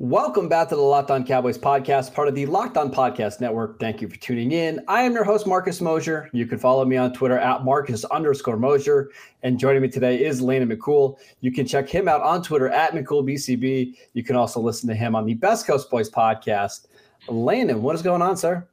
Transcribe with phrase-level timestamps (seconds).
[0.00, 3.78] Welcome back to the Locked On Cowboys podcast, part of the Locked On Podcast Network.
[3.78, 4.80] Thank you for tuning in.
[4.88, 6.30] I am your host, Marcus Mosher.
[6.32, 9.10] You can follow me on Twitter at Marcus underscore Mosher.
[9.42, 11.18] And joining me today is Landon McCool.
[11.42, 13.94] You can check him out on Twitter at McCoolBCB.
[14.14, 16.86] You can also listen to him on the Best Coast Boys podcast.
[17.28, 18.66] Landon, what is going on, sir?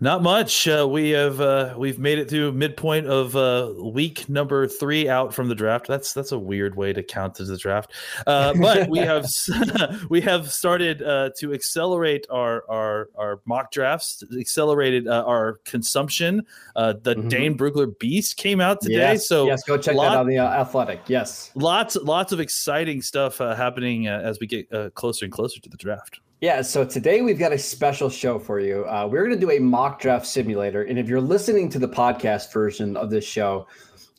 [0.00, 0.68] Not much.
[0.68, 5.32] Uh, we have uh, we've made it through midpoint of uh, week number three out
[5.32, 5.86] from the draft.
[5.86, 7.92] That's that's a weird way to count as the draft,
[8.26, 9.26] uh, but we have
[10.10, 16.44] we have started uh, to accelerate our our our mock drafts, accelerated uh, our consumption.
[16.74, 17.28] the mm-hmm.
[17.28, 20.38] Dane Brugler Beast came out today, yes, so yes, go check lot, that on the
[20.38, 21.00] Athletic.
[21.06, 25.76] Yes, lots lots of exciting stuff happening as we get closer and closer to the
[25.76, 26.20] draft.
[26.46, 28.86] Yeah, so today we've got a special show for you.
[28.86, 30.84] Uh, we're going to do a mock draft simulator.
[30.84, 33.66] And if you're listening to the podcast version of this show,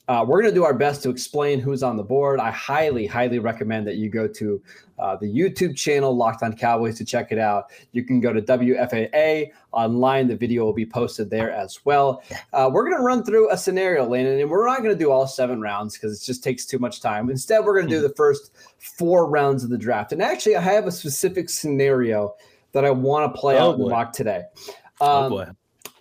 [0.08, 2.40] uh, we're going to do our best to explain who's on the board.
[2.40, 4.62] I highly, highly recommend that you go to
[4.98, 7.66] uh, the YouTube channel, Locked On Cowboys, to check it out.
[7.92, 10.30] You can go to WFAA online.
[10.30, 12.24] The video will be posted there as well.
[12.54, 15.12] Uh, we're going to run through a scenario, Landon, and we're not going to do
[15.12, 17.30] all seven rounds because it just takes too much time.
[17.30, 18.08] Instead, we're going to do hmm.
[18.08, 20.14] the first four rounds of the draft.
[20.14, 22.34] And actually, I have a specific scenario
[22.72, 23.84] that I want to play oh, out boy.
[23.84, 24.44] in mock today.
[25.02, 25.52] Oh, um, oh boy.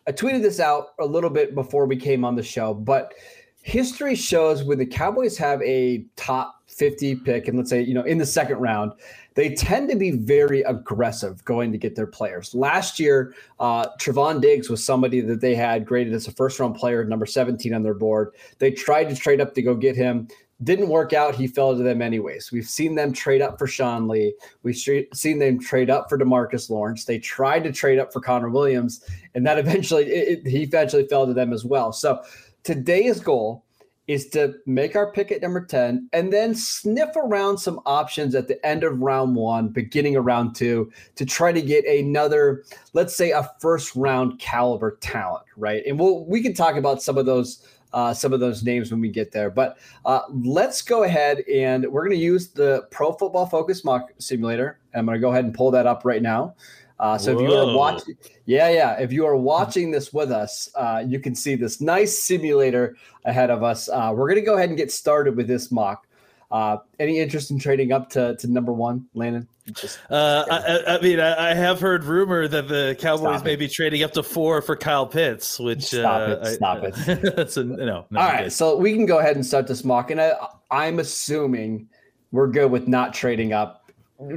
[0.09, 3.13] I tweeted this out a little bit before we came on the show, but–
[3.67, 8.05] history shows when the Cowboys have a top 50 pick, and let's say, you know,
[8.05, 8.93] in the second round,
[9.35, 12.55] they tend to be very aggressive going to get their players.
[12.55, 16.77] Last year, uh, Trevon Diggs was somebody that they had graded as a first round
[16.77, 18.35] player, number 17 on their board.
[18.61, 20.29] They tried to trade up to go get him.
[20.63, 21.35] Didn't work out.
[21.35, 22.51] He fell to them anyways.
[22.53, 24.33] We've seen them trade up for Sean Lee.
[24.63, 27.05] We've seen them trade up for Demarcus Lawrence.
[27.05, 31.07] They tried to trade up for Connor Williams, and that eventually it, it, he eventually
[31.09, 31.93] fell to them as well.
[31.93, 32.23] So
[32.67, 33.65] today's goal
[34.09, 38.49] is to make our pick at number 10 and then sniff around some options at
[38.49, 43.17] the end of round one, beginning of round two, to try to get another, let's
[43.17, 45.85] say, a first round caliber talent, right?
[45.87, 47.67] And we'll we can talk about some of those.
[47.93, 51.87] Uh, some of those names when we get there, but uh, let's go ahead and
[51.87, 54.81] we're going to use the Pro Football Focus Mock Simulator.
[54.93, 56.57] I'm going to go ahead and pull that up right now.
[56.99, 57.45] Uh, so Whoa.
[57.45, 61.21] if you are watching, yeah, yeah, if you are watching this with us, uh, you
[61.21, 63.89] can see this nice simulator ahead of us.
[63.89, 66.07] Uh, we're going to go ahead and get started with this mock.
[66.51, 69.49] Uh, any interest in trading up to, to number one, Landon?
[69.73, 73.67] Just, uh, I, I, mean, I, I, have heard rumor that the Cowboys may be
[73.67, 77.35] trading up to four for Kyle Pitts, which stop uh, it, stop I, it.
[77.37, 78.21] that's a, no, no.
[78.21, 80.35] All right, so we can go ahead and start this mock, and I,
[80.71, 81.89] I'm assuming
[82.31, 83.76] we're good with not trading up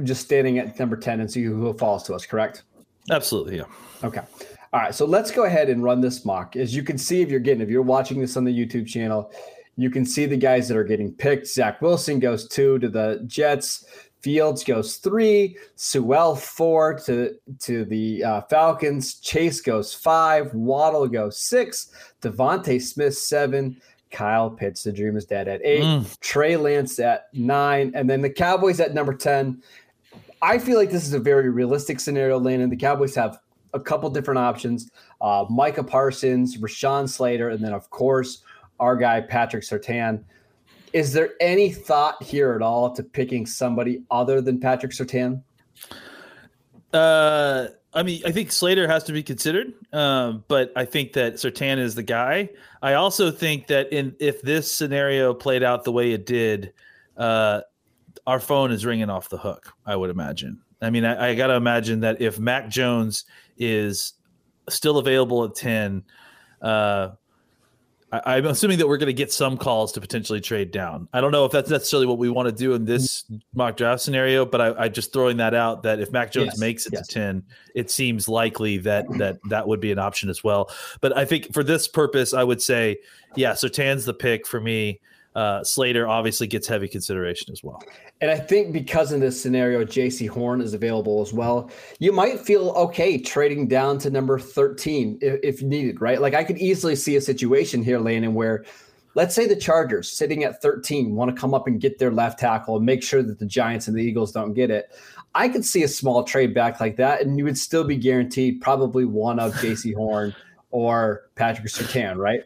[0.02, 2.64] just standing at number 10 and see who falls to us, correct?
[3.10, 3.64] Absolutely, yeah.
[4.04, 4.22] Okay.
[4.72, 4.94] All right.
[4.94, 6.56] So let's go ahead and run this mock.
[6.56, 9.32] As you can see, if you're getting, if you're watching this on the YouTube channel,
[9.76, 11.46] you can see the guys that are getting picked.
[11.46, 13.84] Zach Wilson goes two to the Jets.
[14.20, 15.56] Fields goes three.
[15.76, 19.14] Sewell four to to the uh, Falcons.
[19.14, 20.52] Chase goes five.
[20.52, 21.90] Waddle goes six.
[22.20, 23.80] DeVonta Smith seven.
[24.10, 25.82] Kyle Pitts, the dream is dead at eight.
[25.82, 26.20] Mm.
[26.20, 29.62] Trey Lance at nine, and then the Cowboys at number ten.
[30.42, 32.70] I feel like this is a very realistic scenario, Landon.
[32.70, 33.38] The Cowboys have
[33.74, 34.90] a couple different options:
[35.20, 38.42] uh, Micah Parsons, Rashawn Slater, and then of course
[38.78, 40.24] our guy Patrick Surtain.
[40.92, 45.42] Is there any thought here at all to picking somebody other than Patrick Surtain?
[46.92, 51.34] Uh, I mean, I think Slater has to be considered, um, but I think that
[51.34, 52.50] Surtain is the guy.
[52.82, 56.72] I also think that in if this scenario played out the way it did,
[57.16, 57.62] uh,
[58.26, 59.72] our phone is ringing off the hook.
[59.86, 60.60] I would imagine.
[60.80, 63.24] I mean, I, I got to imagine that if Mac Jones
[63.58, 64.14] is
[64.68, 66.04] still available at ten,
[66.62, 67.10] uh,
[68.12, 71.08] I, am assuming that we're going to get some calls to potentially trade down.
[71.12, 73.24] I don't know if that's necessarily what we want to do in this
[73.54, 76.58] mock draft scenario, but I, I just throwing that out that if Mac Jones yes,
[76.58, 77.06] makes it yes.
[77.06, 80.70] to ten, it seems likely that that that would be an option as well.
[81.00, 82.98] But I think for this purpose, I would say,
[83.36, 85.00] yeah, so Tan's the pick for me
[85.34, 87.82] uh, Slater obviously gets heavy consideration as well.
[88.20, 92.40] And I think because in this scenario, Jaycee Horn is available as well, you might
[92.40, 96.20] feel okay trading down to number 13 if, if needed, right?
[96.20, 98.64] Like I could easily see a situation here, Landon, where
[99.14, 102.40] let's say the Chargers sitting at 13 want to come up and get their left
[102.40, 104.90] tackle and make sure that the Giants and the Eagles don't get it.
[105.34, 108.60] I could see a small trade back like that, and you would still be guaranteed
[108.60, 110.34] probably one of Jaycee Horn
[110.72, 112.44] or Patrick Surtain, right?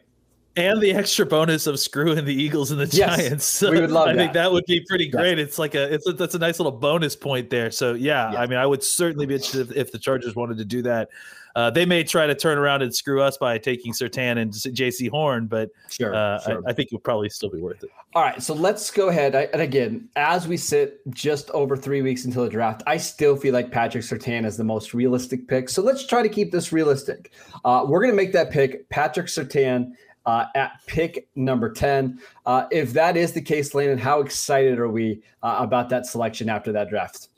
[0.57, 3.61] And the extra bonus of screwing the Eagles and the Yes, Giants.
[3.69, 4.43] we would love I think that.
[4.43, 5.37] that would be pretty great.
[5.37, 7.71] It's like a it's a, that's a nice little bonus point there.
[7.71, 8.39] So yeah, Yeah.
[8.41, 11.09] I mean, I would certainly be interested if, if the Chargers wanted to do that.
[11.57, 15.09] Uh, they may try to turn around and screw us by taking Surtain and Jaycee
[15.09, 16.13] Horn, but Sure.
[16.13, 16.61] uh, sure.
[16.67, 17.89] I, I think it would probably still be worth it.
[18.13, 19.35] All right, so let's go ahead.
[19.35, 23.37] I, and again, as we sit just over three weeks until the draft, I still
[23.37, 25.69] feel like Patrick Surtain is the most realistic pick.
[25.69, 27.31] So let's try to keep this realistic.
[27.63, 29.93] Uh, we're going to make that pick, Patrick Surtain,
[30.25, 32.19] uh, at pick number 10.
[32.45, 36.49] Uh, if that is the case, Landon, how excited are we uh, about that selection
[36.49, 37.29] after that draft?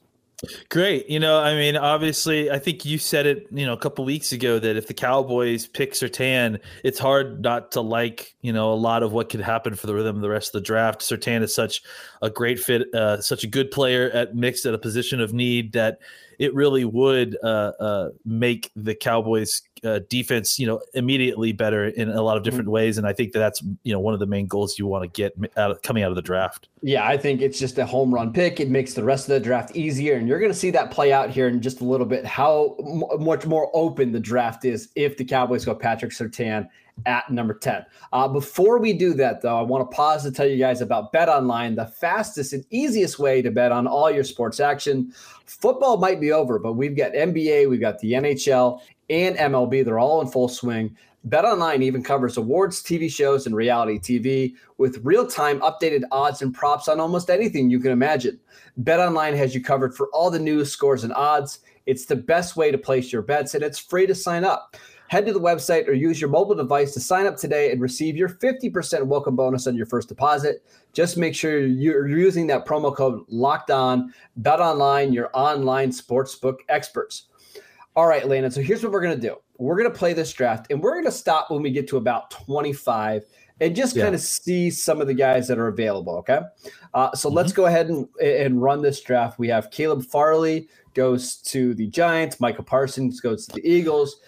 [0.70, 1.10] Great.
[1.10, 4.32] You know, I mean, obviously, I think you said it, you know, a couple weeks
[4.32, 8.76] ago that if the Cowboys pick Surtain, it's hard not to like, you know, a
[8.76, 11.02] lot of what could happen for the rhythm of the rest of the draft.
[11.02, 11.82] Surtain is such
[12.22, 15.74] a great fit, uh, such a good player at mixed at a position of need
[15.74, 15.98] that
[16.38, 22.10] it really would uh, uh, make the Cowboys uh, defense, you know, immediately better in
[22.10, 22.98] a lot of different ways.
[22.98, 25.08] And I think that that's, you know, one of the main goals you want to
[25.10, 26.70] get out of, coming out of the draft.
[26.82, 28.60] Yeah, I think it's just a home run pick.
[28.60, 31.12] It makes the rest of the draft easier, and you're going to see that play
[31.12, 32.26] out here in just a little bit.
[32.26, 36.68] How m- much more open the draft is if the Cowboys go Patrick Surtain
[37.06, 37.86] at number 10.
[38.12, 41.12] Uh, before we do that, though, I want to pause to tell you guys about
[41.12, 45.14] Bet Online, the fastest and easiest way to bet on all your sports action.
[45.46, 49.84] Football might be over, but we've got NBA, we've got the NHL, and MLB.
[49.86, 50.96] They're all in full swing.
[51.28, 56.88] BetOnline even covers awards, TV shows, and reality TV with real-time updated odds and props
[56.88, 58.40] on almost anything you can imagine.
[58.82, 61.60] BetOnline has you covered for all the news, scores, and odds.
[61.86, 64.78] It's the best way to place your bets, and it's free to sign up.
[65.10, 68.18] Head to the website or use your mobile device to sign up today and receive
[68.18, 70.64] your 50% welcome bonus on your first deposit.
[70.92, 74.14] Just make sure you're using that promo code locked on.
[74.36, 77.24] Bet online, your online sportsbook experts.
[77.98, 78.52] All right, Landon.
[78.52, 80.94] So here's what we're going to do we're going to play this draft and we're
[80.94, 83.24] going to stop when we get to about 25
[83.60, 84.04] and just Yeah.
[84.04, 86.14] kind of see some of the guys that are available.
[86.18, 86.42] Okay.
[86.94, 89.40] Uh, so let's go ahead and, and run this draft.
[89.40, 94.20] We have Caleb Farley goes to the Giants, Micah Parsons goes to the Eagles.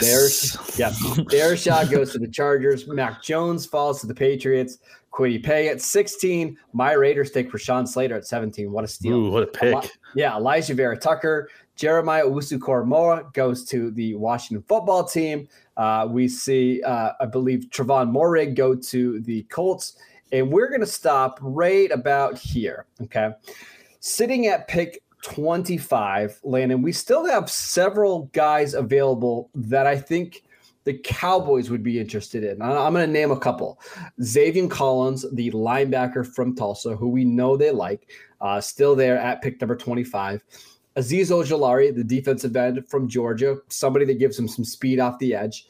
[0.00, 2.86] There's yeah, Dershot goes to the Chargers.
[2.86, 4.78] Mac Jones falls to the Patriots.
[5.12, 6.56] Kwity Paye at 16.
[6.72, 8.72] My Raiders take Rashawn Slater at 17.
[8.72, 9.12] What a steal.
[9.16, 9.74] Ooh, what a pick.
[9.74, 11.50] Eli- yeah, Elijah Vera Tucker.
[11.76, 15.48] Jeremiah Owusu-Koramoah goes to the Washington football team.
[15.76, 19.96] Uh, we see, uh, I believe, Trevon Moehrig go to the Colts.
[20.32, 22.86] And we're going to stop right about here.
[23.02, 23.30] Okay.
[24.00, 30.42] Sitting at pick 25, Landon, we still have several guys available that I think
[30.84, 32.60] the Cowboys would be interested in.
[32.60, 33.80] I'm going to name a couple.
[34.20, 38.10] Zaven Collins, the linebacker from Tulsa, who we know they like,
[38.40, 40.42] uh, still there at pick number 25.
[40.96, 45.34] Azeez Ojulari, the defensive end from Georgia, somebody that gives him some speed off the
[45.34, 45.66] edge.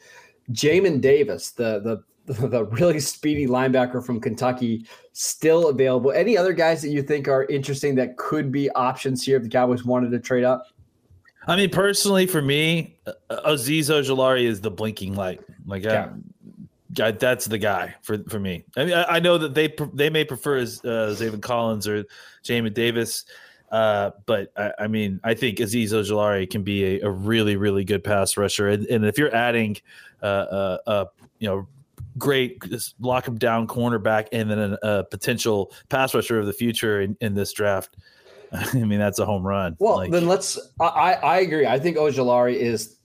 [0.51, 2.03] Jamin Davis, the the
[2.47, 6.11] the really speedy linebacker from Kentucky, still available.
[6.11, 9.49] Any other guys that you think are interesting that could be options here if the
[9.49, 10.67] Cowboys wanted to trade up?
[11.47, 13.13] I mean, personally, for me, uh,
[13.45, 15.41] Azeez Ojulari is the blinking light.
[15.65, 16.09] Like, Yeah.
[16.97, 18.63] I, I, that's the guy for for me.
[18.77, 22.05] I mean, I, I know that they they may prefer uh, Zaven Collins or
[22.43, 23.25] Jamin Davis,
[23.73, 27.83] uh, but I, I mean, I think Azeez Ojulari can be a, a really really
[27.83, 29.75] good pass rusher, and, and if you're adding,
[30.21, 31.05] uh, uh, uh,
[31.39, 31.67] you know.
[32.15, 32.61] Great,
[32.99, 37.17] lock him down, cornerback, and then a, a potential pass rusher of the future in,
[37.21, 37.97] in this draft.
[38.51, 39.75] I mean, that's a home run.
[39.79, 40.59] Well, Like- then let's.
[40.79, 41.65] I, I agree.
[41.65, 42.97] I think Ojulari is,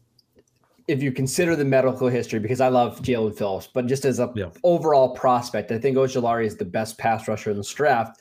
[0.88, 4.30] if you consider the medical history, because I love Jaelan Phillips, but just as a
[4.37, 4.50] Yeah.
[4.62, 8.20] overall prospect, I think Ojulari is the best pass rusher in this draft.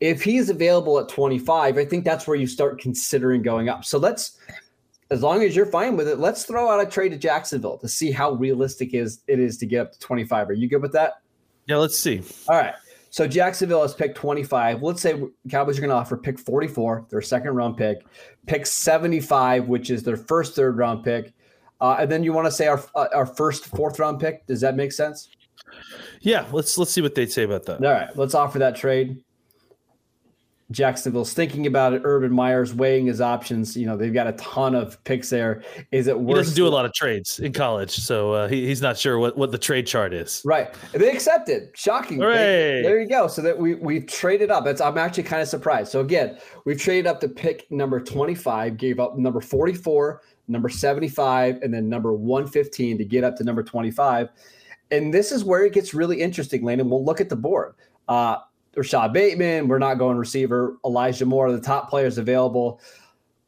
[0.00, 3.84] If he's available at 25, I think that's where you start considering going up.
[3.84, 4.38] So let's,
[5.10, 7.88] as long as you're fine with it, let's throw out a trade to Jacksonville to
[7.88, 10.50] see how realistic is it is to get up to 25.
[10.50, 11.14] Are you good with that?
[11.66, 12.22] yeah, let's see.
[12.48, 12.74] All right.
[13.10, 14.82] So Jacksonville has picked 25.
[14.82, 18.04] Let's say Cowboys are going to offer pick 44, their second round pick,
[18.46, 21.32] pick 75, which is their first third round pick.
[21.80, 24.46] Uh, and then you want to say our uh, our first fourth round pick.
[24.46, 25.28] Does that make sense?
[26.20, 27.84] Yeah, let's let's see what they say about that.
[27.84, 28.16] All right.
[28.16, 29.18] Let's offer that trade.
[30.74, 32.02] Jacksonville's thinking about it.
[32.04, 33.76] Urban Meyer's weighing his options.
[33.76, 35.62] You know, they've got a ton of picks there.
[35.92, 38.66] Is it worth He doesn't do a lot of trades in college, so uh, he,
[38.66, 40.42] he's not sure what, what the trade chart is.
[40.44, 40.74] Right.
[40.92, 41.70] They accepted.
[41.74, 42.18] Shocking.
[42.18, 43.28] They- there you go.
[43.28, 44.64] So that we we've traded up.
[44.64, 45.92] That's I'm actually kind of surprised.
[45.92, 51.60] So again, we've traded up to pick number 25, gave up number 44, number 75,
[51.62, 54.28] and then number 115 to get up to number 25.
[54.90, 56.90] And this is where it gets really interesting, Landon.
[56.90, 57.74] We'll look at the board.
[58.08, 58.36] Uh,
[58.76, 60.76] Rashod Bateman, we're not going receiver.
[60.84, 62.80] Elijah Moore, the top players available.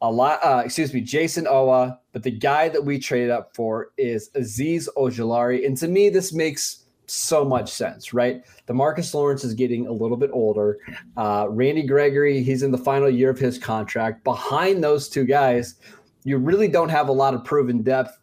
[0.01, 3.89] A lot, uh, excuse me, Jayson Oweh, but the guy that we traded up for
[3.97, 5.65] is Azeez Ojulari.
[5.65, 8.43] And to me, this makes so much sense, right?
[8.67, 10.77] DeMarcus Lawrence is getting a little bit older.
[11.15, 14.23] Uh, Randy Gregory, he's in the final year of his contract.
[14.23, 15.75] Behind those two guys,
[16.23, 18.17] you really don't have a lot of proven depth.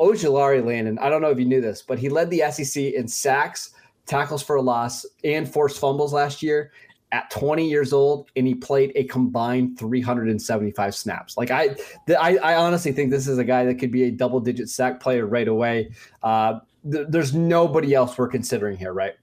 [0.00, 3.08] Ojulari Landon, I don't know if you knew this, but he led the SEC in
[3.08, 3.70] sacks,
[4.08, 6.72] tackles for a loss, and forced fumbles last year
[7.12, 11.36] at 20 years old, and he played a combined 375 snaps.
[11.36, 11.76] Like I,
[12.08, 15.26] I, I honestly think this is a guy that could be a double-digit sack player
[15.26, 15.90] right away.
[16.22, 16.60] Uh,
[16.90, 19.14] th- there's nobody else we're considering here, right?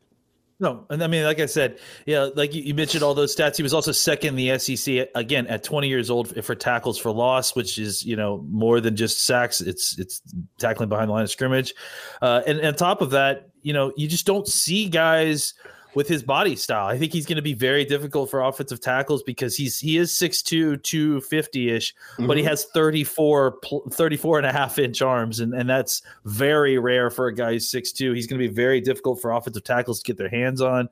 [0.57, 3.57] No, and I mean, like I said, yeah, like you, you, mentioned all those stats.
[3.57, 7.11] He was also second in the SEC again at 20 years old for tackles for
[7.11, 9.59] loss, which is you know more than just sacks.
[9.59, 10.21] It's it's
[10.57, 11.73] tackling behind the line of scrimmage,
[12.21, 15.55] uh, and, and on top of that, you know, you just don't see guys
[15.95, 16.85] with his body style.
[16.85, 20.11] I think he's going to be very difficult for offensive tackles because he's he is
[20.11, 22.27] 6'2, 250-ish, mm-hmm.
[22.27, 22.49] but he mm-hmm.
[22.49, 23.57] has 34
[23.89, 27.71] 34 and a half inch arms and and that's very rare for a guy who's
[27.71, 28.13] 6'2.
[28.13, 30.87] He's going to be very difficult for offensive tackles to get their hands on.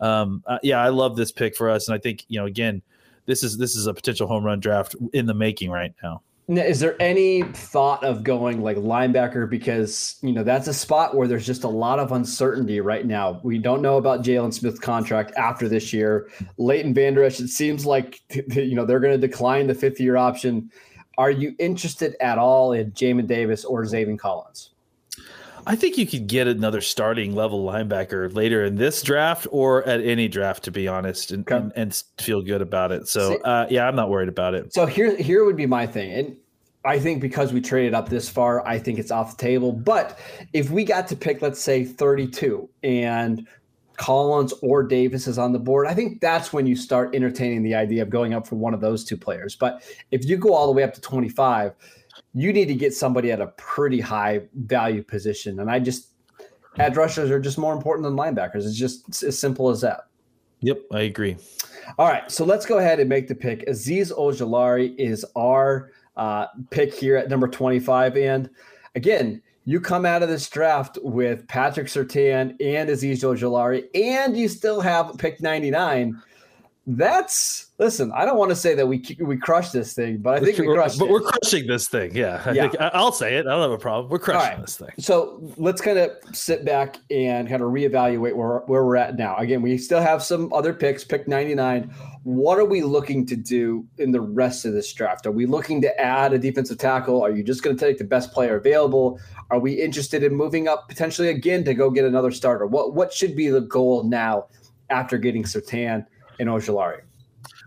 [0.00, 2.82] Um, uh, yeah, I love this pick for us and I think, you know, again,
[3.24, 6.20] this is this is a potential home run draft in the making right now.
[6.48, 11.28] Is there any thought of going like linebacker because you know that's a spot where
[11.28, 13.38] there's just a lot of uncertainty right now.
[13.42, 16.30] We don't know about Jaylon Smith's contract after this year.
[16.56, 18.22] Leighton Vander Esch, it seems like
[18.54, 20.70] you know they're going to decline the fifth year option.
[21.18, 24.70] Are you interested at all in Jamin Davis or Zaven Collins?
[25.68, 30.00] I think you could get another starting level linebacker later in this draft or at
[30.00, 31.56] any draft, to be honest, and, okay.
[31.56, 33.06] and, and, feel good about it.
[33.06, 34.72] So, uh, yeah, I'm not worried about it.
[34.72, 36.36] So here, here would be my thing, and
[36.86, 39.70] I think because we traded up this far, I think it's off the table.
[39.70, 40.18] But
[40.54, 43.46] if we got to pick, let's say 32, and
[43.98, 47.74] Collins or Davis is on the board, I think that's when you start entertaining the
[47.74, 49.54] idea of going up for one of those two players.
[49.54, 49.82] But
[50.12, 51.74] if you go all the way up to 25
[52.40, 55.60] you need to get somebody at a pretty high value position.
[55.60, 56.10] And I just
[56.78, 58.66] edge rushers are just more important than linebackers.
[58.66, 60.06] It's just as simple as that.
[60.60, 61.36] Yep, I agree.
[61.98, 63.66] All right, so let's go ahead and make the pick.
[63.66, 68.16] Azeez Ojulari is our uh, pick here at number 25.
[68.16, 68.50] And
[68.94, 74.48] again, you come out of this draft with Patrick Surtain and Azeez Ojulari, and you
[74.48, 76.20] still have pick 99
[76.90, 78.10] that's listen.
[78.16, 80.72] I don't want to say that we we crushed this thing, but I think we
[80.72, 80.98] crushed.
[80.98, 82.16] But we're crushing this thing.
[82.16, 82.68] Yeah, I yeah.
[82.68, 83.46] Think, I'll say it.
[83.46, 84.10] I don't have a problem.
[84.10, 84.60] We're crushing right.
[84.62, 84.88] this thing.
[84.98, 89.36] So let's kind of sit back and kind of reevaluate where where we're at now.
[89.36, 91.04] Again, we still have some other picks.
[91.04, 91.94] Pick ninety nine.
[92.22, 95.26] What are we looking to do in the rest of this draft?
[95.26, 97.22] Are we looking to add a defensive tackle?
[97.22, 99.20] Are you just going to take the best player available?
[99.50, 102.64] Are we interested in moving up potentially again to go get another starter?
[102.64, 104.46] What what should be the goal now
[104.88, 106.06] after getting Surtain?
[106.38, 107.02] In Ojulari.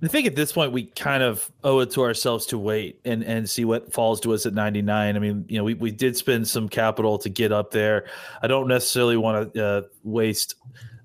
[0.03, 3.23] I think at this point we kind of owe it to ourselves to wait and
[3.23, 5.15] and see what falls to us at 99.
[5.15, 8.05] I mean, you know, we, we did spend some capital to get up there.
[8.41, 10.55] I don't necessarily want to uh, waste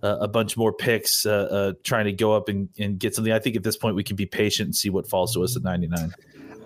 [0.03, 3.33] uh, a bunch more picks uh, uh, trying to go up and, and get something.
[3.33, 5.57] I think at this point we can be patient and see what falls to us
[5.57, 6.13] at 99.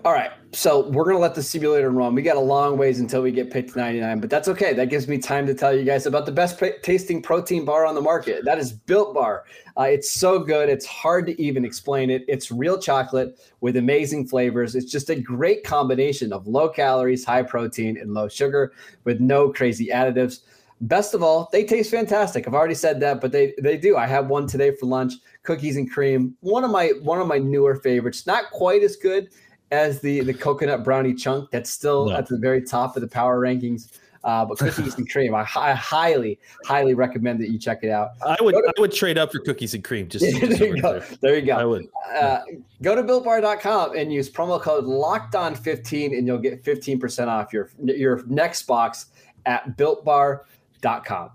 [0.03, 0.31] All right.
[0.51, 2.15] So we're going to let the simulator run.
[2.15, 4.73] We got a long ways until we get picked 99, but that's okay.
[4.73, 7.85] That gives me time to tell you guys about the best p- tasting protein bar
[7.85, 8.43] on the market.
[8.43, 9.45] That is Built Bar.
[9.77, 10.69] Uh, it's so good.
[10.69, 12.25] It's hard to even explain it.
[12.27, 14.75] It's real chocolate with amazing flavors.
[14.75, 19.53] It's just a great combination of low calories, high protein, and low sugar with no
[19.53, 20.39] crazy additives.
[20.81, 22.47] Best of all, they taste fantastic.
[22.47, 23.97] I've already said that, but they they do.
[23.97, 26.35] I had one today for lunch, cookies and cream.
[26.39, 28.25] One of my one of my newer favorites.
[28.25, 29.29] Not quite as good
[29.71, 31.49] as the the coconut brownie chunk.
[31.51, 32.15] That's still no.
[32.15, 33.91] at the very top of the power rankings.
[34.23, 38.11] Uh, but cookies and cream, I, I, highly, highly recommend that you check it out.
[38.23, 40.07] I would, to, I would trade up for cookies and cream.
[40.07, 41.01] Just, just there, you go.
[41.21, 41.55] there you go.
[41.55, 41.87] I would.
[42.15, 42.41] Uh,
[42.83, 47.51] go to builtbar.com and use promo code locked on 15 and you'll get 15% off
[47.51, 49.07] your your next box
[49.47, 51.31] at builtbar.com.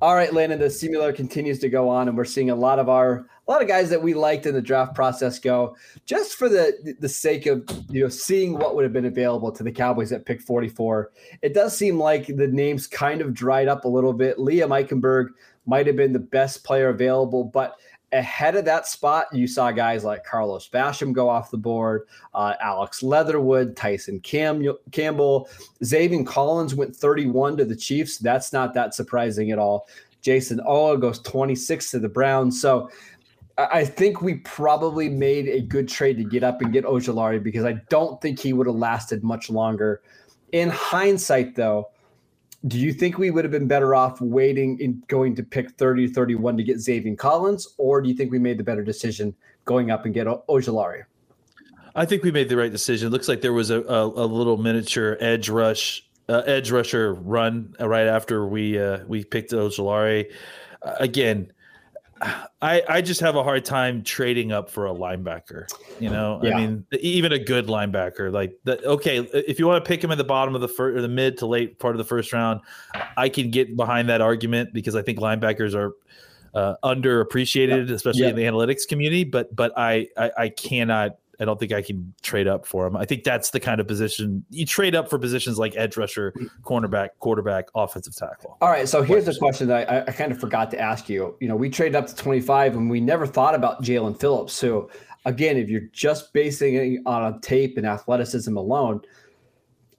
[0.00, 2.88] All right, Landon, the simulator continues to go on, and we're seeing a lot of
[2.88, 5.74] our a lot of guys that we liked in the draft process go
[6.06, 9.64] just for the the sake of you know seeing what would have been available to
[9.64, 11.10] the Cowboys at pick 44.
[11.42, 14.36] It does seem like the names kind of dried up a little bit.
[14.38, 15.30] Liam Eichenberg
[15.66, 17.74] might have been the best player available, but
[18.12, 22.54] ahead of that spot, you saw guys like Carlos Basham go off the board, uh,
[22.60, 25.48] Alex Leatherwood, Tyson Cam- Campbell,
[25.82, 28.18] Zaven Collins went 31 to the Chiefs.
[28.18, 29.88] That's not that surprising at all.
[30.22, 32.60] Jayson Oweh goes 26 to the Browns.
[32.60, 32.90] So
[33.56, 37.64] I think we probably made a good trade to get up and get Ojulari because
[37.64, 40.00] I don't think he would have lasted much longer.
[40.52, 41.88] In hindsight, though,
[42.66, 46.08] do you think we would have been better off waiting and going to pick 30
[46.08, 49.34] 31 to get Zaven Collins, or do you think we made the better decision
[49.64, 51.04] going up and get o- Ojulari?
[51.94, 53.08] I think we made the right decision.
[53.08, 57.14] It looks like there was a, a, a little miniature edge rush, uh, edge rusher
[57.14, 60.32] run right after we uh, we picked Ojulari.
[60.82, 61.52] Uh, again,
[62.20, 65.66] I I just have a hard time trading up for a linebacker.
[66.00, 66.56] You know, Yeah.
[66.56, 68.32] I mean, even a good linebacker.
[68.32, 70.96] Like, the, okay, if you want to pick him at the bottom of the first
[70.98, 72.60] or the mid to late part of the first round,
[73.16, 75.92] I can get behind that argument because I think linebackers are
[76.54, 78.28] uh, underappreciated, especially Yeah.
[78.30, 79.24] in the analytics community.
[79.24, 81.12] But but I, I I cannot.
[81.40, 82.96] I don't think I can trade up for him.
[82.96, 86.32] I think that's the kind of position you trade up for positions like edge rusher,
[86.32, 86.46] mm-hmm.
[86.62, 88.56] cornerback, quarterback, offensive tackle.
[88.60, 91.36] All right, so here's the question that I, I kind of forgot to ask you.
[91.40, 94.52] You know, we traded up to 25 and we never thought about Jaelan Phillips.
[94.52, 94.90] So,
[95.24, 99.02] again, if you're just basing it on a tape and athleticism alone,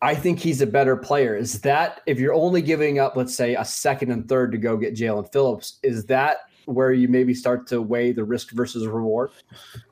[0.01, 1.35] I think he's a better player.
[1.35, 4.77] Is that if you're only giving up, let's say, a second and third to go
[4.77, 9.31] get Jaelan Phillips, is that where you maybe start to weigh the risk versus reward?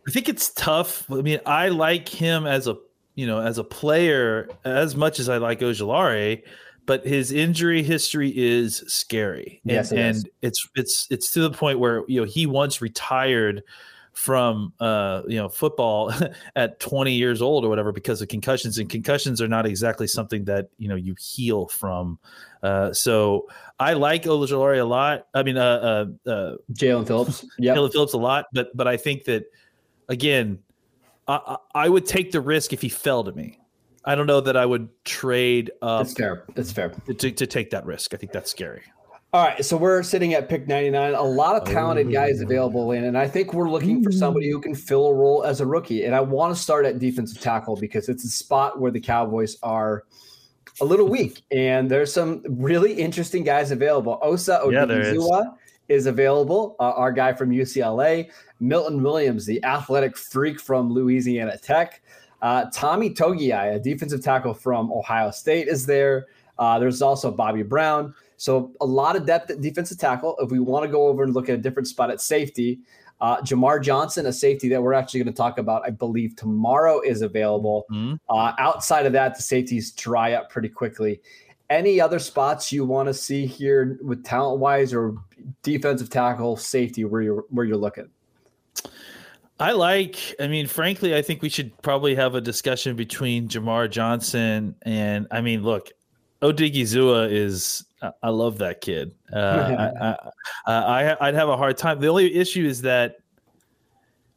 [0.07, 1.09] I think it's tough.
[1.11, 2.77] I mean, I like him as a
[3.15, 6.43] you know as a player as much as I like Ojulari,
[6.85, 9.59] but his injury history is scary.
[9.63, 10.23] And, Yes, it is.
[10.23, 13.63] and it's it's it's to the point where you know he once retired
[14.17, 16.11] from uh you know football
[16.55, 20.45] at 20 years old or whatever because of concussions and concussions are not exactly something
[20.45, 22.17] that you know you heal from
[22.63, 23.47] uh so
[23.79, 27.45] i like Ojulari a lot i mean uh uh, uh Jaelan Phillips.
[27.59, 27.75] Yeah.
[27.75, 29.45] Caleb Phillips a lot, but but I think that
[30.09, 30.59] again,
[31.27, 33.59] I, I I would take the risk if he fell to me.
[34.05, 36.45] I don't know that I would trade up That's fair.
[36.55, 36.89] That's fair.
[36.89, 38.13] to, to take that risk.
[38.13, 38.83] I think that's scary.
[39.33, 41.13] All right, so we're sitting at pick 99.
[41.13, 44.73] A lot of talented guys available and I think we're looking for somebody who can
[44.73, 46.05] fill a role as a rookie.
[46.05, 49.57] And I want to start at defensive tackle because it's a spot where the Cowboys
[49.61, 50.05] are
[50.79, 54.19] a little weak, and there's some really interesting guys available.
[54.21, 55.17] Osa Yeah, there is.
[55.17, 55.57] Odighizuwa
[55.89, 56.75] is available.
[56.79, 58.29] Uh, our guy from UCLA,
[58.59, 62.01] Milton Williams, the athletic freak from Louisiana Tech.
[62.41, 66.27] Uh, Tommy Togiai, a defensive tackle from Ohio State, is there.
[66.59, 68.13] Uh, there's also Bobby Brown.
[68.37, 70.37] So a lot of depth at defensive tackle.
[70.39, 72.79] If we want to go over and look at a different spot at safety,
[73.19, 77.01] uh, Jamar Johnson, a safety that we're actually going to talk about, I believe tomorrow
[77.01, 77.85] is available.
[77.91, 78.19] Mhm.
[78.29, 81.19] Uh, outside of that, the safeties dry up pretty quickly.
[81.69, 85.15] Any other spots you want to see here with talent wise or
[85.63, 88.09] defensive tackle, safety where you're where you're looking?
[89.59, 90.35] I like.
[90.39, 95.27] I mean, frankly, I think we should probably have a discussion between Jamar Johnson and.
[95.31, 95.89] I mean, look,
[96.41, 97.83] Odighizuwa is.
[98.01, 99.15] I- I love that kid.
[99.33, 99.37] Uh,
[100.67, 101.99] I, I, I I'd have a hard time.
[101.99, 103.17] The only issue is that.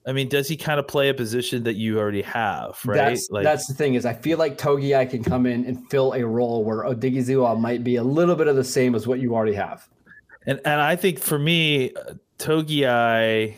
[0.07, 2.97] I mean, does he kind of play a position that you already have, right?
[2.97, 6.15] That's that's the thing is I feel like Togi I can come in and fill
[6.15, 9.35] a role where Odighizuwa might be a little bit of the same as what you
[9.35, 9.87] already have.
[10.47, 11.91] And and I think for me,
[12.39, 13.57] Togi Togiai,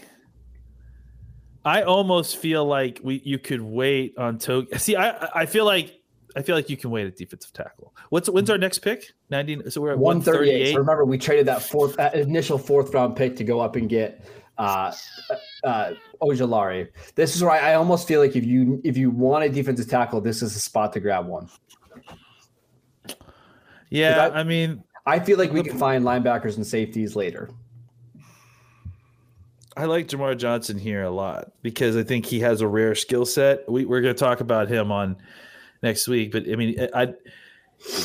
[1.64, 4.76] I almost feel like we you could wait on Togi.
[4.78, 6.01] See, I I feel like
[6.34, 7.94] I feel like you can wait at defensive tackle.
[8.10, 9.12] What's when's our next pick?
[9.30, 9.58] Ninety.
[9.70, 10.72] So we're at 138.
[10.72, 13.88] So remember, we traded that fourth that initial fourth round pick to go up and
[13.88, 14.24] get
[14.58, 14.92] uh,
[15.64, 15.92] uh,
[16.22, 16.88] Ojulari.
[17.14, 19.88] This is where I, I almost feel like if you if you want a defensive
[19.88, 21.48] tackle, this is a spot to grab one.
[23.90, 27.50] Yeah, I- I mean, I feel like we can find linebackers and safeties later.
[29.76, 33.24] I like Jamar Johnson here a lot because I think he has a rare skill
[33.24, 33.66] set.
[33.70, 35.16] We, we're going to talk about him on
[35.82, 37.14] next week, but I mean, I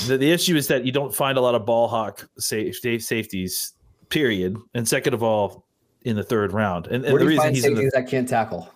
[0.07, 3.73] the, the issue is that you don't find a lot of ball hawk safe, safeties.
[4.09, 4.57] Period.
[4.73, 5.65] And second of all,
[6.03, 8.71] in the third round, and, and the reason he's in the that can't tackle?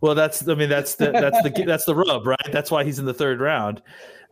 [0.00, 2.50] Well, that's I mean that's the that's the that's the rub, right?
[2.50, 3.82] That's why he's in the third round.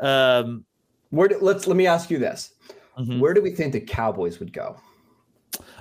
[0.00, 0.64] Um,
[1.10, 2.54] Where do, let's let me ask you this:
[2.98, 3.20] Mhm.
[3.20, 4.76] Where do we think the Cowboys would go?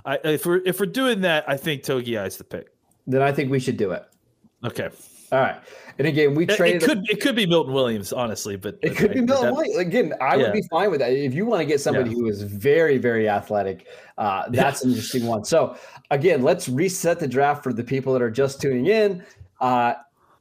[0.05, 2.67] I, if we're if we're doing that, I think Togi is the pick.
[3.07, 4.05] Then I think we should do it.
[4.63, 4.89] Okay,
[5.31, 5.57] All right.
[5.97, 6.83] And again, we traded.
[6.83, 9.71] it could it could be Milton Williams, honestly, but It could be Milton White.
[9.77, 10.43] Again, I Yeah.
[10.43, 11.11] would be fine with that.
[11.11, 12.15] If you want to get somebody Yeah.
[12.15, 13.87] who is very, very athletic,
[14.17, 15.43] uh, that's an interesting one.
[15.43, 15.75] So,
[16.11, 19.23] again, let's reset the draft for the people that are just tuning in.
[19.59, 19.95] Uh,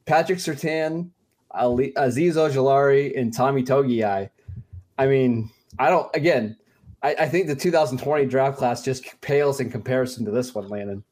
[0.05, 1.09] Patrick Surtain,
[1.51, 4.29] Ali, Azeez Ojulari, and Tommy Togiai.
[4.97, 6.55] I mean, I don't, again,
[7.03, 11.03] I, I think the 2020 draft class just pales in comparison to this one, Landon.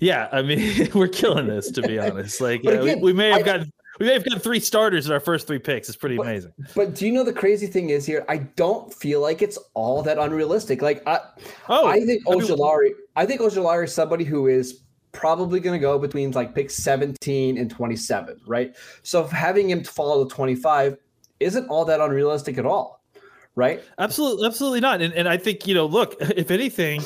[0.00, 2.40] Yeah, I mean, we're killing this to be honest.
[2.40, 5.06] Like, yeah, we, again, we may have I- gotten we may have gotten three starters
[5.06, 5.88] in our first three picks.
[5.88, 6.52] It's pretty But- amazing.
[6.74, 8.24] But do you know the crazy thing is here?
[8.28, 10.82] I don't feel like it's all that unrealistic.
[10.82, 11.20] Like, I,
[11.68, 12.90] Oh, I think I mean- Ojulari.
[13.14, 14.80] I think Ojulari is somebody who is
[15.12, 18.74] probably going to go between like pick 17 and 27, right?
[19.04, 20.96] So having him fall to 25
[21.38, 23.00] isn't all that unrealistic at all,
[23.54, 23.80] right?
[23.98, 25.02] Absolutely, absolutely not.
[25.02, 27.00] And and I think you know, look, if anything,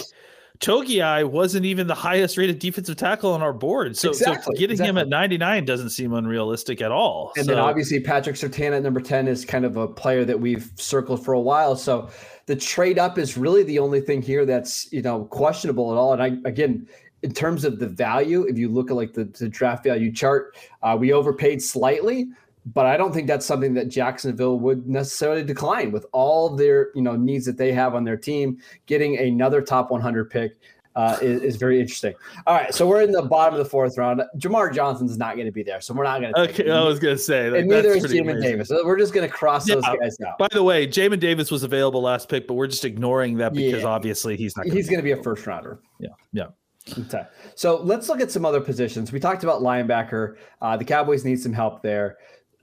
[0.61, 3.97] Togiai wasn't even the highest rated defensive tackle on our board.
[3.97, 7.33] So, Exactly, so getting him at 99 doesn't seem unrealistic at all.
[7.37, 10.38] And so, then obviously Patrick Surtain at number 10 is kind of a player that
[10.38, 11.77] we've circled for a while.
[11.77, 12.11] So
[12.47, 16.12] the trade up is really the only thing here that's, you know, questionable at all.
[16.12, 16.88] And I, again,
[17.23, 20.57] in terms of the value, if you look at like the, the draft value chart,
[20.83, 22.29] uh, we overpaid slightly,
[22.75, 27.03] but I don't think that's something that Jacksonville would necessarily decline with all their, you
[27.03, 28.59] know, needs that they have on their team.
[28.87, 30.59] Getting another top 100 pick
[30.97, 32.13] uh, is, is very interesting.
[32.47, 34.21] All right, so we're in the bottom of the fourth round.
[34.37, 36.41] Jamar Johnson's not going to be there, so we're not going to.
[36.41, 38.43] okay, I was gonna say, like, and neither is Jamin.
[38.43, 38.69] Davis.
[38.69, 40.39] So we're just going to cross those guys out.
[40.39, 43.83] By the way, Jamin Davis was available last pick, but we're just ignoring that because
[43.83, 43.89] Yeah.
[43.89, 44.67] obviously he's not.
[44.67, 45.79] He's going to be a first rounder.
[46.01, 46.47] Yeah, yeah.
[46.99, 47.23] Okay.
[47.55, 49.13] So let's look at some other positions.
[49.13, 50.37] We talked about linebacker.
[50.63, 52.17] Uh, the Cowboys need some help there.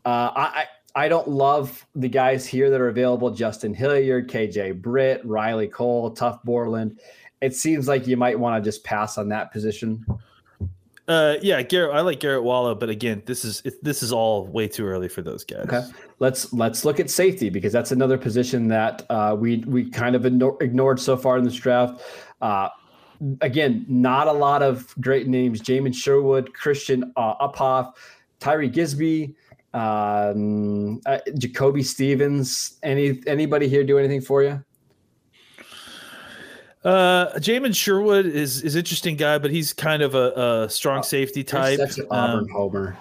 [0.06, 0.66] Uh, I,
[0.96, 6.14] I don't love the guys here that are available: Justin Hilliard, KJ Britt, Riley Cole,
[6.14, 7.00] Tuf Borland.
[7.42, 10.06] It seems like you might want to just pass on that position.
[11.08, 11.96] Uh, yeah, Garrett.
[11.96, 15.08] I like Garret Wallow, but again, this is it, this is all way too early
[15.08, 15.66] for those guys.
[15.66, 15.84] Okay.
[16.20, 20.26] Let's let's look at safety because that's another position that uh, we we kind of
[20.26, 22.02] ignored so far in this draft.
[22.42, 22.70] Uh,
[23.42, 27.94] again, not a lot of great names: Jamin Sherwood, Christian uh, Uphoff,
[28.40, 29.36] Tyree Gisby,
[29.76, 32.80] um, uh, Jacoby Stevens.
[32.84, 34.64] Any anybody here do anything for you?
[36.84, 41.44] Uh, Jamin Sherwood is is interesting guy, but he's kind of a, a strong safety
[41.44, 41.80] type.
[41.80, 42.98] Such an Auburn Um, homer.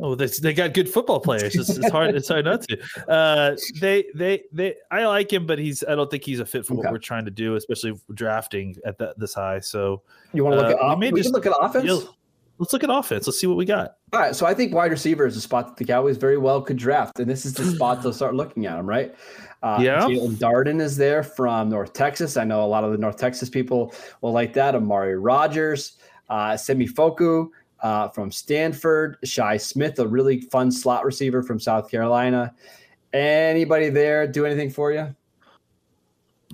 [0.00, 1.54] Oh, they, they got good football players.
[1.54, 2.14] It's, it's hard.
[2.16, 2.78] It's hard not to.
[3.08, 4.74] Uh, they they they.
[4.90, 5.84] I like him, but he's.
[5.86, 6.82] I don't think he's a fit for Okay.
[6.84, 9.60] what we're trying to do, especially drafting at that this high.
[9.60, 11.84] So You want to look uh, at we off- we just- look at offense.
[12.58, 13.26] Let's look at offense.
[13.26, 13.96] Let's see what we got.
[14.12, 16.60] All right, so I think wide receiver is a spot that the Cowboys very well
[16.62, 19.14] could draft, and this is the spot to start looking at them, right?
[19.62, 20.02] Uh, Yeah.
[20.02, 22.36] Jalen Darden is there from North Texas.
[22.36, 24.74] I know a lot of the North Texas people will like that.
[24.74, 25.98] Amari Rogers,
[26.30, 27.48] uh, Simi Fehoko
[27.80, 32.54] uh, from Stanford, Shi Smith, a really fun slot receiver from South Carolina.
[33.12, 35.14] Anybody there do anything for you?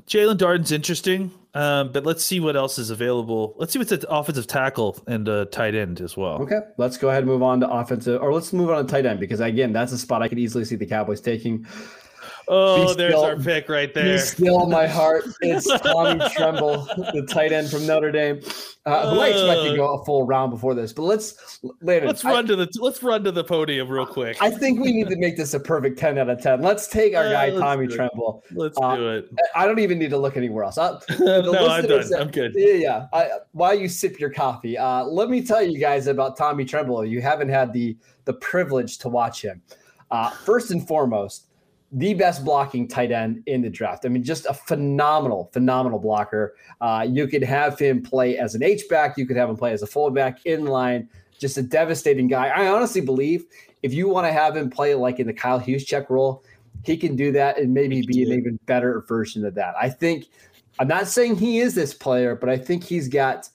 [0.07, 3.55] Jalen Darden's interesting, um, but let's see what else is available.
[3.59, 6.43] Let's see what's at offensive tackle and uh, tight end as well.
[6.43, 9.07] Okay, let's go ahead and move on to offensive, or let's move on to tight
[9.07, 11.67] end because again, that's a spot I could easily see the Cowboys taking.
[12.49, 14.19] Oh, Be there's still- our pick right Be there.
[14.19, 15.25] still my heart.
[15.43, 18.41] It's Tommy Tremble, the tight end from Notre Dame,
[18.87, 20.93] uh, who I expect to go a full round before this.
[20.93, 22.07] But let's later.
[22.07, 24.37] Let's I- run to the let's run to the podium real quick.
[24.41, 26.63] I think we need to make this a perfect 10 out of 10.
[26.63, 27.87] Let's take our Uh, guy, Tommy.
[27.87, 28.43] Tremble.
[28.53, 29.29] Let's uh, do it.
[29.55, 30.79] I don't even need to look anywhere else.
[30.79, 32.09] I, no, I'm done.
[32.09, 32.53] that- I'm good.
[32.57, 33.07] Yeah, yeah.
[33.13, 37.05] I, while you sip your coffee, uh, let me tell you guys about Tommy Tremble.
[37.05, 39.61] You haven't had the the privilege to watch him.
[40.11, 41.48] Uh, first and foremost,
[41.91, 44.05] the best blocking tight end in the draft.
[44.05, 46.55] I mean, just a phenomenal, phenomenal blocker.
[46.81, 49.17] Uh, you could have him play as an H back.
[49.17, 51.09] You could have him play as a fullback in line.
[51.39, 52.49] Just a devastating guy.
[52.49, 53.47] I honestly believe
[53.83, 56.45] if you want to have him play like in the Kyle Juszczyk role,
[56.85, 59.75] he can do that and maybe be an even better version of that.
[59.81, 60.27] I think.
[60.81, 63.49] I'm not saying he is this player, but I think he's got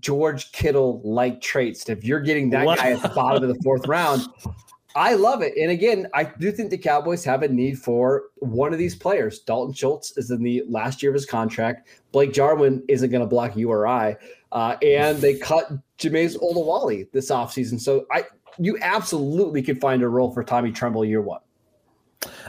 [0.00, 1.88] George Kittle like traits.
[1.88, 2.74] If you're getting that Wow.
[2.74, 4.26] guy at the bottom of the fourth round,
[4.96, 5.54] I love it.
[5.56, 9.40] And again, I do think the Cowboys have a need for one of these players.
[9.40, 11.88] Dalton Schultz is in the last year of his contract.
[12.12, 14.16] Blake Jarwin isn't going to block you or I.
[14.52, 17.80] Uh, and they cut Jamize Olawale this offseason.
[17.80, 18.24] So I
[18.58, 21.40] you absolutely could find a role for Tommy Tremble year one.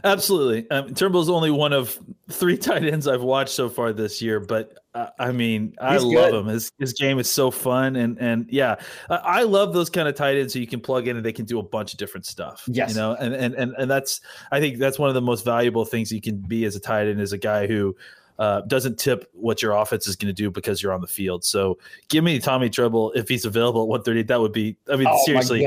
[0.04, 0.70] Absolutely.
[0.70, 1.98] Um, Turnbull's only one of
[2.30, 6.04] three tight ends I've watched so far this year, but uh, I mean, I He's
[6.04, 6.34] love good.
[6.34, 6.46] him.
[6.48, 8.76] His his game is so fun, and and yeah,
[9.10, 11.34] I, I love those kind of tight ends so you can plug in and they
[11.34, 12.64] can do a bunch of different stuff.
[12.68, 12.90] Yes.
[12.92, 15.86] you know, and and and and that's I think that's one of the most valuable
[15.86, 17.96] things you can be as a tight end is a guy who.
[18.38, 21.44] Uh, doesn't tip what your offense is going to do because you're on the field.
[21.44, 21.78] So
[22.10, 24.24] give me Tommy Tremble if he's available at 130.
[24.24, 25.66] That would be, I mean, Oh seriously.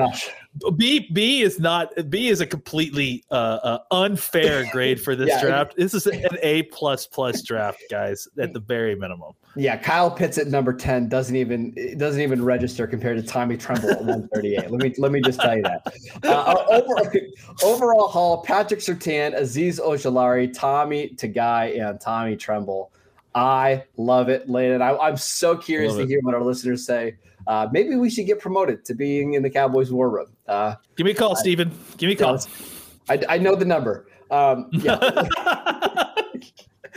[0.76, 5.40] B B is not B is a completely uh, uh, unfair grade for this Yeah.
[5.40, 5.76] draft.
[5.76, 9.32] This is an A plus plus draft, guys, at the very minimum.
[9.56, 13.90] Yeah, Kyle Pitts at number 10 doesn't even doesn't even register compared to Tommy Tremble
[13.90, 14.70] at 138.
[14.70, 15.82] let me let me just tell you that.
[16.24, 16.94] Uh, over,
[17.62, 22.57] overall haul, Patrick Surtain, Azeez Ojulari, Tommy Togiai, and Tommy Tremble.
[23.34, 24.82] I love it, Landon.
[24.82, 26.08] I, I'm so curious Love to it.
[26.08, 27.16] hear what our listeners say.
[27.46, 30.26] Uh, maybe we should get promoted to being in the Cowboys war room.
[30.46, 31.70] Uh, Give me a call, Steven.
[31.96, 32.38] Give me a call.
[33.08, 34.06] I, I know the number.
[34.30, 34.94] Um, yeah,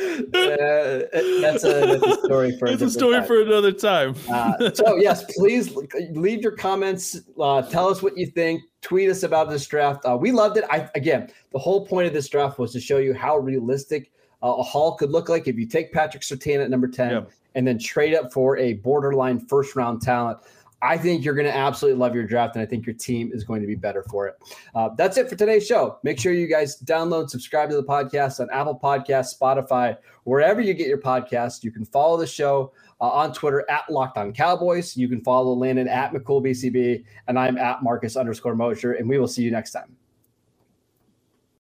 [0.02, 1.06] Uh,
[1.42, 3.26] that's, a, that's a story for it's a different story time.
[3.28, 4.16] for another time.
[4.32, 5.76] Uh, so yes, please
[6.12, 7.22] leave your comments.
[7.40, 8.64] Uh, tell us what you think.
[8.82, 10.04] Tweet us about this draft.
[10.06, 10.64] Uh, we loved it.
[10.72, 14.12] I again, the whole point of this draft was to show you how realistic
[14.44, 17.22] uh, a haul could look like if you take Patrick Surtain at number 10 Yeah.
[17.56, 20.40] and then trade up for a borderline first round talent.
[20.84, 23.44] I think you're going to absolutely love your draft, and I think your team is
[23.44, 24.36] going to be better for it.
[24.74, 26.00] Uh, that's it for today's show.
[26.02, 30.74] Make sure you guys download, subscribe to the podcast on Apple Podcasts, Spotify, wherever you
[30.74, 31.64] get your podcasts.
[31.64, 34.98] You can follow the show uh, on Twitter at Locked On Cowboys.
[34.98, 39.28] You can follow Landon at McCoolBCB, and I'm at Marcus underscore Mosher, and we will
[39.28, 39.96] see you next time.